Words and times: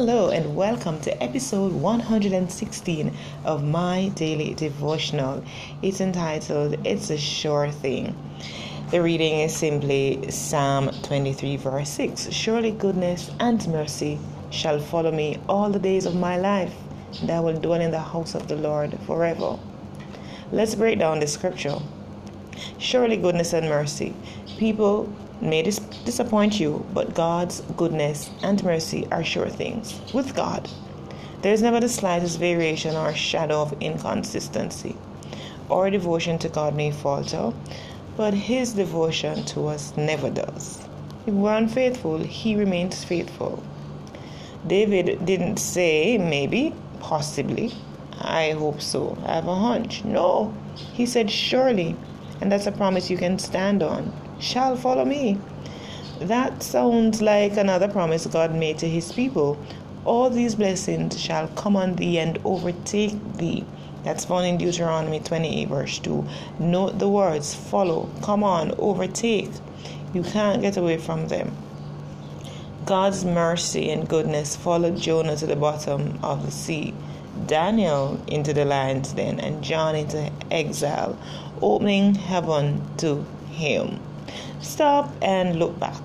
Hello 0.00 0.30
and 0.30 0.56
welcome 0.56 0.98
to 1.02 1.22
episode 1.22 1.74
116 1.74 3.14
of 3.44 3.62
my 3.62 4.08
daily 4.14 4.54
devotional. 4.54 5.44
It's 5.82 6.00
entitled 6.00 6.78
It's 6.86 7.10
a 7.10 7.18
Sure 7.18 7.70
Thing. 7.70 8.16
The 8.90 9.02
reading 9.02 9.40
is 9.40 9.54
simply 9.54 10.30
Psalm 10.30 10.88
23, 11.02 11.58
verse 11.58 11.90
6. 11.90 12.32
Surely 12.32 12.70
goodness 12.70 13.30
and 13.40 13.68
mercy 13.68 14.18
shall 14.48 14.80
follow 14.80 15.12
me 15.12 15.38
all 15.50 15.68
the 15.68 15.78
days 15.78 16.06
of 16.06 16.16
my 16.16 16.38
life, 16.38 16.74
and 17.20 17.30
I 17.30 17.40
will 17.40 17.60
dwell 17.60 17.82
in 17.82 17.90
the 17.90 18.00
house 18.00 18.34
of 18.34 18.48
the 18.48 18.56
Lord 18.56 18.98
forever. 19.06 19.58
Let's 20.50 20.74
break 20.74 20.98
down 20.98 21.20
the 21.20 21.26
scripture. 21.26 21.76
Surely 22.78 23.18
goodness 23.18 23.52
and 23.52 23.68
mercy. 23.68 24.14
People 24.56 25.12
may 25.40 25.62
dis- 25.62 25.78
disappoint 26.04 26.60
you, 26.60 26.84
but 26.92 27.14
God's 27.14 27.60
goodness 27.76 28.30
and 28.42 28.62
mercy 28.62 29.06
are 29.10 29.24
sure 29.24 29.48
things. 29.48 30.00
With 30.12 30.34
God, 30.34 30.68
there 31.42 31.52
is 31.52 31.62
never 31.62 31.80
the 31.80 31.88
slightest 31.88 32.38
variation 32.38 32.96
or 32.96 33.14
shadow 33.14 33.62
of 33.62 33.80
inconsistency. 33.80 34.96
Our 35.70 35.90
devotion 35.90 36.38
to 36.40 36.48
God 36.48 36.74
may 36.74 36.90
falter, 36.90 37.52
but 38.16 38.34
His 38.34 38.72
devotion 38.74 39.44
to 39.46 39.68
us 39.68 39.96
never 39.96 40.30
does. 40.30 40.78
If 41.26 41.34
we're 41.34 41.56
unfaithful, 41.56 42.18
He 42.18 42.56
remains 42.56 43.04
faithful. 43.04 43.62
David 44.66 45.24
didn't 45.24 45.56
say 45.56 46.18
maybe, 46.18 46.74
possibly, 47.00 47.72
I 48.20 48.50
hope 48.50 48.82
so, 48.82 49.16
I 49.24 49.36
have 49.36 49.48
a 49.48 49.54
hunch. 49.54 50.04
No, 50.04 50.52
he 50.92 51.06
said 51.06 51.30
surely, 51.30 51.96
and 52.40 52.52
that's 52.52 52.66
a 52.66 52.72
promise 52.72 53.08
you 53.08 53.16
can 53.16 53.38
stand 53.38 53.82
on 53.82 54.12
shall 54.40 54.76
follow 54.76 55.04
me. 55.04 55.38
That 56.20 56.62
sounds 56.62 57.22
like 57.22 57.56
another 57.56 57.88
promise 57.88 58.26
God 58.26 58.54
made 58.54 58.78
to 58.78 58.88
his 58.88 59.12
people. 59.12 59.58
All 60.04 60.30
these 60.30 60.54
blessings 60.54 61.20
shall 61.20 61.48
come 61.48 61.76
on 61.76 61.96
thee 61.96 62.18
and 62.18 62.38
overtake 62.44 63.36
thee. 63.36 63.64
That's 64.02 64.24
found 64.24 64.46
in 64.46 64.56
Deuteronomy 64.56 65.20
28, 65.20 65.68
verse 65.68 65.98
2. 65.98 66.26
Note 66.58 66.98
the 66.98 67.08
words 67.08 67.54
follow, 67.54 68.08
come 68.22 68.42
on, 68.42 68.74
overtake. 68.78 69.50
You 70.14 70.22
can't 70.22 70.62
get 70.62 70.76
away 70.76 70.96
from 70.96 71.28
them. 71.28 71.56
God's 72.86 73.24
mercy 73.24 73.90
and 73.90 74.08
goodness 74.08 74.56
followed 74.56 74.96
Jonah 74.96 75.36
to 75.36 75.46
the 75.46 75.54
bottom 75.54 76.18
of 76.22 76.44
the 76.44 76.50
sea, 76.50 76.94
Daniel 77.46 78.20
into 78.26 78.52
the 78.52 78.64
lion's 78.64 79.12
den, 79.12 79.38
and 79.38 79.62
John 79.62 79.94
into 79.94 80.30
exile, 80.50 81.18
opening 81.60 82.14
heaven 82.14 82.82
to 82.96 83.24
him. 83.50 84.00
Stop 84.60 85.10
and 85.22 85.58
look 85.58 85.78
back. 85.78 86.02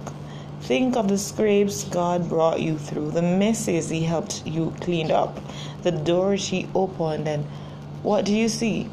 Think 0.61 0.95
of 0.95 1.07
the 1.07 1.17
scrapes 1.17 1.83
God 1.83 2.27
brought 2.27 2.59
you 2.59 2.77
through, 2.77 3.11
the 3.11 3.21
messes 3.21 3.89
He 3.89 4.01
helped 4.01 4.45
you 4.47 4.73
clean 4.81 5.11
up, 5.11 5.39
the 5.83 5.91
doors 5.91 6.47
He 6.47 6.67
opened, 6.73 7.27
and 7.27 7.45
what 8.01 8.25
do 8.25 8.33
you 8.33 8.49
see? 8.49 8.89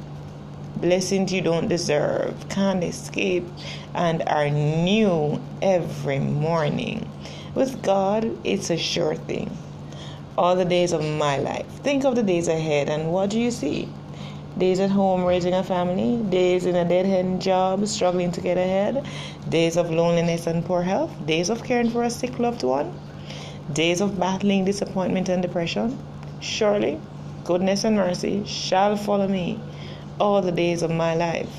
Blessings 0.77 1.33
you 1.33 1.41
don't 1.41 1.69
deserve, 1.69 2.49
can't 2.49 2.85
escape, 2.85 3.47
and 3.95 4.23
are 4.27 4.51
new 4.51 5.41
every 5.63 6.19
morning. 6.19 7.09
With 7.55 7.83
God, 7.83 8.37
it's 8.45 8.69
a 8.69 8.77
sure 8.77 9.15
thing. 9.15 9.57
All 10.37 10.57
the 10.57 10.65
days 10.65 10.93
of 10.93 11.03
my 11.03 11.39
life. 11.39 11.67
Think 11.83 12.05
of 12.05 12.17
the 12.17 12.23
days 12.23 12.49
ahead, 12.49 12.89
and 12.89 13.13
what 13.13 13.31
do 13.31 13.39
you 13.39 13.51
see? 13.51 13.89
Days 14.59 14.81
at 14.81 14.91
home 14.91 15.25
raising 15.25 15.55
a 15.55 15.63
family, 15.63 16.23
days 16.31 16.67
in 16.67 16.77
a 16.77 16.85
dead 16.85 17.07
end 17.07 17.41
job 17.41 17.87
struggling 17.87 18.31
to 18.33 18.41
get 18.41 18.59
ahead, 18.59 19.07
days 19.49 19.77
of 19.77 19.91
loneliness 19.91 20.47
and 20.47 20.65
poor 20.65 20.83
health, 20.83 21.11
days 21.27 21.49
of 21.49 21.65
caring 21.65 21.91
for 21.91 22.03
a 22.03 22.11
sick 22.11 22.39
loved 22.39 22.63
one, 22.63 22.93
days 23.73 24.01
of 24.01 24.19
battling 24.19 24.65
disappointment 24.65 25.29
and 25.29 25.43
depression. 25.43 25.99
Surely, 26.41 27.01
goodness 27.45 27.85
and 27.85 27.97
mercy 27.97 28.45
shall 28.45 28.97
follow 28.97 29.27
me 29.27 29.59
all 30.21 30.43
the 30.43 30.53
days 30.53 30.83
of 30.83 30.91
my 30.91 31.15
life. 31.15 31.51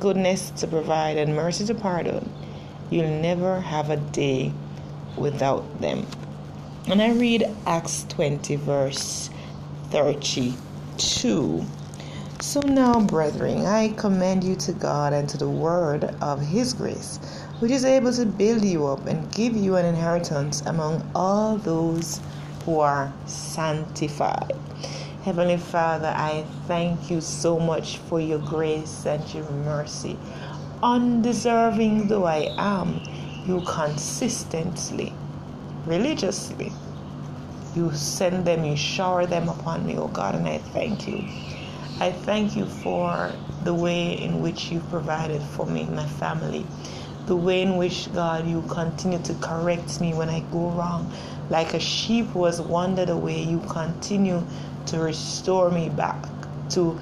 Goodness 0.00 0.50
to 0.50 0.66
provide 0.66 1.16
and 1.16 1.36
mercy 1.36 1.64
to 1.66 1.74
pardon. 1.74 2.28
You'll 2.90 3.20
never 3.20 3.60
have 3.60 3.90
a 3.90 3.96
day 3.96 4.52
without 5.16 5.80
them. 5.80 6.06
And 6.86 7.00
I 7.00 7.12
read 7.12 7.48
Acts 7.66 8.04
20, 8.10 8.56
verse 8.56 9.30
30 9.90 10.54
2. 10.98 11.64
So 12.40 12.60
now, 12.60 13.00
brethren, 13.00 13.64
I 13.64 13.88
commend 13.96 14.44
you 14.44 14.54
to 14.56 14.72
God 14.72 15.12
and 15.12 15.28
to 15.30 15.38
the 15.38 15.48
word 15.48 16.04
of 16.20 16.40
his 16.40 16.74
grace, 16.74 17.18
which 17.60 17.70
is 17.70 17.84
able 17.84 18.12
to 18.12 18.26
build 18.26 18.64
you 18.64 18.86
up 18.86 19.06
and 19.06 19.32
give 19.32 19.56
you 19.56 19.76
an 19.76 19.86
inheritance 19.86 20.60
among 20.62 21.08
all 21.14 21.56
those 21.56 22.20
who 22.64 22.80
are 22.80 23.12
sanctified. 23.26 24.52
Heavenly 25.24 25.56
Father, 25.56 26.12
I 26.14 26.44
thank 26.66 27.10
you 27.10 27.20
so 27.22 27.58
much 27.58 27.96
for 27.96 28.20
your 28.20 28.40
grace 28.40 29.06
and 29.06 29.22
your 29.32 29.50
mercy. 29.50 30.18
Undeserving 30.82 32.08
though 32.08 32.24
I 32.24 32.54
am, 32.58 33.00
you 33.46 33.62
consistently, 33.66 35.14
religiously, 35.86 36.72
you 37.76 37.92
send 37.94 38.46
them, 38.46 38.64
you 38.64 38.76
shower 38.76 39.26
them 39.26 39.48
upon 39.48 39.86
me, 39.86 39.96
oh 39.98 40.08
God, 40.08 40.34
and 40.34 40.48
I 40.48 40.58
thank 40.58 41.08
you. 41.08 41.24
I 42.00 42.12
thank 42.12 42.56
you 42.56 42.66
for 42.66 43.32
the 43.64 43.74
way 43.74 44.12
in 44.20 44.42
which 44.42 44.70
you 44.70 44.80
provided 44.90 45.42
for 45.42 45.66
me 45.66 45.82
and 45.82 45.96
my 45.96 46.06
family. 46.06 46.66
The 47.26 47.36
way 47.36 47.62
in 47.62 47.76
which, 47.76 48.12
God, 48.14 48.46
you 48.46 48.62
continue 48.68 49.18
to 49.20 49.34
correct 49.34 50.00
me 50.00 50.14
when 50.14 50.28
I 50.28 50.40
go 50.52 50.70
wrong. 50.70 51.12
Like 51.50 51.74
a 51.74 51.80
sheep 51.80 52.34
was 52.34 52.60
wandered 52.60 53.10
away, 53.10 53.42
you 53.42 53.60
continue 53.68 54.42
to 54.86 54.98
restore 54.98 55.70
me 55.70 55.88
back 55.88 56.26
to 56.70 56.98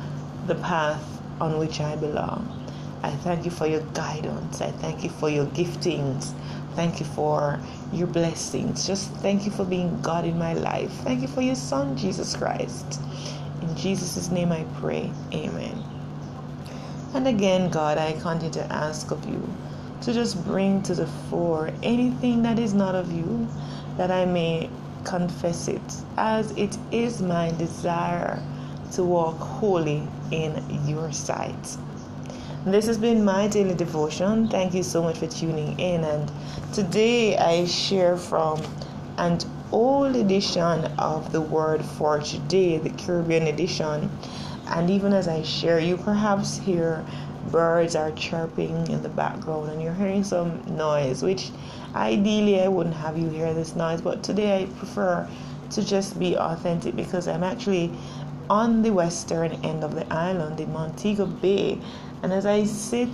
the 0.47 0.57
path 0.57 1.05
on 1.41 1.59
which 1.59 1.81
I 1.81 1.97
belong. 1.97 2.62
I 3.03 3.11
thank 3.11 3.45
you 3.45 3.51
for 3.51 3.67
your 3.67 3.81
guidance. 3.95 4.61
I 4.61 4.71
thank 4.71 5.03
you 5.03 5.11
for 5.11 5.29
your 5.29 5.47
giftings. 5.47 6.33
Thank 6.77 7.01
you 7.01 7.07
for 7.07 7.61
your 7.93 8.07
blessings. 8.07 8.87
Just 8.87 9.11
thank 9.17 9.45
you 9.45 9.51
for 9.51 9.65
being 9.65 10.01
God 10.03 10.25
in 10.25 10.39
my 10.39 10.55
life. 10.55 10.91
Thank 11.03 11.21
you 11.21 11.29
for 11.29 11.43
your 11.43 11.57
Son, 11.57 11.97
Jesus 11.97 12.37
Christ. 12.37 13.01
In 13.61 13.77
Jesus' 13.77 14.31
name 14.31 14.53
I 14.53 14.65
pray. 14.81 15.11
Amen. 15.33 15.83
And 17.15 17.29
again, 17.29 17.71
God, 17.71 17.99
I 17.99 18.13
continue 18.13 18.53
to 18.55 18.73
ask 18.73 19.11
of 19.11 19.29
you 19.29 19.43
to 20.03 20.13
just 20.13 20.43
bring 20.47 20.83
to 20.85 20.95
the 20.95 21.07
fore 21.07 21.71
anything 21.83 22.43
that 22.43 22.59
is 22.59 22.73
not 22.73 22.95
of 22.95 23.13
you, 23.13 23.49
that 23.97 24.11
I 24.11 24.25
may 24.25 24.71
confess 25.05 25.69
it, 25.69 25.83
as 26.17 26.53
it 26.53 26.79
is 26.91 27.21
my 27.21 27.51
desire 27.53 28.43
to 28.93 29.05
walk 29.05 29.39
holy 29.39 30.07
in 30.31 30.63
your 30.87 31.13
sight. 31.13 31.77
This 32.65 32.87
has 32.87 32.97
been 32.97 33.25
my 33.25 33.49
daily 33.49 33.75
devotion. 33.75 34.47
Thank 34.47 34.73
you 34.73 34.85
so 34.85 35.03
much 35.03 35.19
for 35.19 35.27
tuning 35.27 35.77
in. 35.81 36.05
And 36.05 36.31
today 36.73 37.37
I 37.37 37.65
share 37.65 38.17
from 38.17 38.63
an 39.19 39.41
old 39.73 40.15
edition 40.15 40.85
of 40.97 41.33
the 41.33 41.41
Word 41.41 41.85
for 41.85 42.21
Today, 42.21 42.79
the 42.79 42.91
Caribbean 42.91 43.49
edition. 43.49 44.09
And 44.69 44.89
even 44.91 45.13
as 45.13 45.27
I 45.27 45.43
share, 45.43 45.81
you 45.81 45.97
perhaps 45.97 46.57
hear 46.57 47.05
birds 47.51 47.97
are 47.97 48.13
chirping 48.13 48.87
in 48.87 49.03
the 49.03 49.09
background 49.09 49.71
and 49.71 49.83
you're 49.83 49.95
hearing 49.95 50.23
some 50.23 50.63
noise, 50.77 51.21
which 51.21 51.51
ideally 51.97 52.61
I 52.61 52.69
wouldn't 52.69 52.95
have 52.95 53.19
you 53.19 53.29
hear 53.29 53.53
this 53.55 53.75
noise, 53.75 54.01
but 54.01 54.23
today 54.23 54.63
I 54.63 54.67
prefer 54.67 55.29
to 55.71 55.85
just 55.85 56.17
be 56.17 56.37
authentic 56.37 56.95
because 56.95 57.27
I'm 57.27 57.43
actually 57.43 57.91
on 58.49 58.83
the 58.83 58.91
western 58.91 59.53
end 59.65 59.83
of 59.83 59.97
the 59.97 60.07
island 60.13 60.61
in 60.61 60.73
Montego 60.73 61.27
Bay 61.27 61.81
and 62.23 62.33
as 62.33 62.47
I 62.47 62.65
sit 62.65 63.11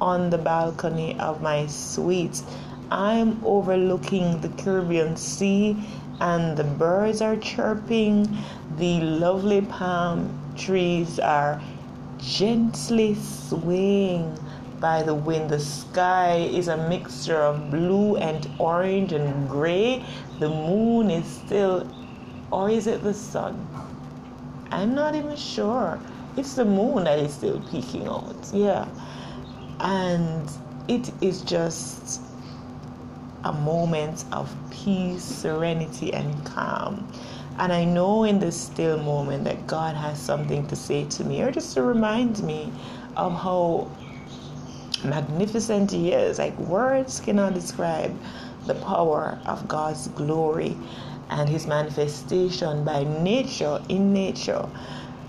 on 0.00 0.30
the 0.30 0.38
balcony 0.38 1.18
of 1.18 1.42
my 1.42 1.66
suite, 1.66 2.42
I'm 2.90 3.40
overlooking 3.44 4.40
the 4.40 4.48
Caribbean 4.48 5.16
Sea 5.16 5.76
and 6.20 6.56
the 6.56 6.64
birds 6.64 7.20
are 7.20 7.36
chirping, 7.36 8.36
the 8.78 9.00
lovely 9.00 9.60
palm 9.60 10.30
trees 10.56 11.18
are 11.18 11.60
gently 12.18 13.14
swaying 13.14 14.38
by 14.80 15.02
the 15.02 15.14
wind. 15.14 15.50
The 15.50 15.60
sky 15.60 16.36
is 16.36 16.68
a 16.68 16.76
mixture 16.88 17.40
of 17.42 17.70
blue 17.70 18.16
and 18.16 18.48
orange 18.58 19.12
and 19.12 19.48
gray. 19.48 20.04
The 20.38 20.48
moon 20.48 21.10
is 21.10 21.26
still 21.26 21.86
Or 22.50 22.70
is 22.70 22.86
it 22.86 23.02
the 23.02 23.12
sun? 23.14 23.66
I'm 24.70 24.94
not 24.94 25.14
even 25.14 25.36
sure. 25.36 25.98
It's 26.36 26.54
the 26.54 26.64
moon 26.64 27.04
that 27.04 27.18
is 27.18 27.32
still 27.32 27.60
peeking 27.70 28.06
out. 28.06 28.36
Yeah. 28.52 28.86
And 29.80 30.50
it 30.88 31.10
is 31.20 31.42
just 31.42 32.20
a 33.44 33.52
moment 33.52 34.24
of 34.32 34.54
peace, 34.70 35.22
serenity, 35.22 36.12
and 36.12 36.44
calm. 36.44 37.06
And 37.58 37.72
I 37.72 37.84
know 37.84 38.24
in 38.24 38.38
this 38.38 38.60
still 38.60 38.98
moment 38.98 39.44
that 39.44 39.66
God 39.66 39.96
has 39.96 40.18
something 40.20 40.66
to 40.66 40.76
say 40.76 41.04
to 41.04 41.24
me 41.24 41.42
or 41.42 41.50
just 41.50 41.72
to 41.74 41.82
remind 41.82 42.42
me 42.42 42.70
of 43.16 43.32
how 43.32 43.90
magnificent 45.04 45.90
He 45.90 46.12
is. 46.12 46.38
Like 46.38 46.58
words 46.58 47.20
cannot 47.20 47.54
describe 47.54 48.14
the 48.66 48.74
power 48.74 49.38
of 49.46 49.66
God's 49.68 50.08
glory 50.08 50.76
and 51.30 51.48
His 51.48 51.66
manifestation 51.66 52.84
by 52.84 53.04
nature, 53.04 53.80
in 53.88 54.12
nature. 54.12 54.68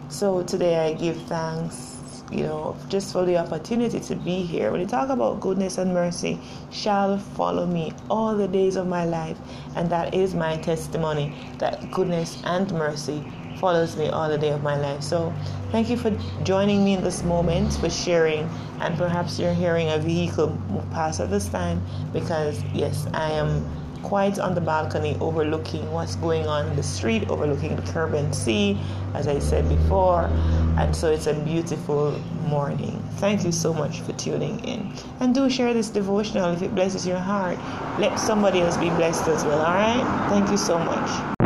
So 0.10 0.44
today 0.44 0.78
I 0.88 0.94
give 0.94 1.18
thanks 1.24 1.98
you 2.32 2.44
know, 2.44 2.76
just 2.90 3.14
for 3.14 3.26
the 3.26 3.38
opportunity 3.38 4.00
to 4.00 4.16
be 4.16 4.42
here. 4.42 4.72
When 4.72 4.82
you 4.82 4.88
talk 4.88 5.10
about 5.10 5.40
goodness 5.40 5.78
and 5.78 5.94
mercy, 5.94 6.40
shall 6.72 7.18
follow 7.18 7.66
me 7.66 7.94
all 8.10 8.36
the 8.36 8.48
days 8.48 8.76
of 8.76 8.88
my 8.88 9.06
life, 9.06 9.38
and 9.76 9.90
that 9.90 10.14
is 10.14 10.34
my 10.36 10.58
testimony 10.58 11.34
that 11.60 11.90
goodness 11.92 12.42
and 12.44 12.72
mercy 12.74 13.24
follows 13.60 13.98
me 13.98 14.10
all 14.10 14.30
the 14.30 14.38
day 14.38 14.50
of 14.50 14.62
my 14.62 14.78
life. 14.78 15.02
So, 15.02 15.34
thank 15.72 15.90
you 15.90 15.98
for 15.98 16.12
joining 16.44 16.84
me 16.84 16.94
in 16.94 17.04
this 17.04 17.24
moment, 17.24 17.74
for 17.74 17.90
sharing, 17.90 18.48
and 18.82 18.98
perhaps 18.98 19.40
you're 19.40 19.54
hearing 19.54 19.90
a 19.90 19.98
vehicle 19.98 20.56
past 20.92 21.20
at 21.20 21.30
this 21.30 21.48
time 21.48 21.82
because, 22.14 22.62
yes, 22.74 23.08
I 23.14 23.32
am 23.32 23.66
quite 24.08 24.40
on 24.40 24.56
the 24.56 24.62
balcony 24.62 25.18
overlooking 25.20 25.92
what's 25.92 26.16
going 26.16 26.48
on 26.48 26.66
in 26.68 26.76
the 26.78 26.84
street, 26.84 27.30
overlooking 27.30 27.76
the 27.76 27.82
Caribbean 27.92 28.32
Sea, 28.32 28.80
as 29.14 29.28
I 29.28 29.38
said 29.40 29.68
before. 29.68 30.30
And 30.78 30.96
so 30.96 31.12
it's 31.12 31.28
a 31.28 31.34
beautiful 31.34 32.18
morning. 32.48 33.04
Thank 33.18 33.44
you 33.44 33.52
so 33.52 33.74
much 33.74 34.00
for 34.00 34.14
tuning 34.14 34.64
in. 34.64 34.94
And 35.20 35.36
do 35.36 35.50
share 35.50 35.74
this 35.74 35.90
devotional 35.90 36.54
if 36.54 36.62
it 36.62 36.74
blesses 36.74 37.06
your 37.06 37.20
heart. 37.20 37.58
Let 38.00 38.18
somebody 38.18 38.62
else 38.62 38.78
be 38.78 38.90
blessed 38.92 39.28
as 39.28 39.44
well, 39.44 39.60
all 39.60 39.74
right? 39.74 40.30
Thank 40.30 40.50
you 40.52 40.58
so 40.58 40.80
much. 40.80 41.37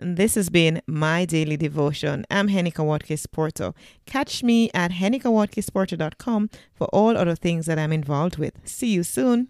This 0.00 0.34
has 0.34 0.50
been 0.50 0.82
my 0.86 1.24
daily 1.24 1.56
devotion. 1.56 2.26
I'm 2.30 2.48
Heneka 2.48 2.84
Watkis-Porter. 2.84 3.72
Catch 4.04 4.42
me 4.42 4.70
at 4.74 4.90
henikawatkisporto.com 4.90 6.50
for 6.74 6.86
all 6.88 7.16
other 7.16 7.34
things 7.34 7.66
that 7.66 7.78
I'm 7.78 7.92
involved 7.92 8.36
with. 8.36 8.54
See 8.64 8.88
you 8.88 9.02
soon. 9.02 9.44